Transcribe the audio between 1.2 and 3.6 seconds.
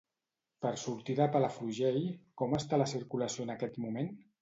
Palafrugell, com està la circulació en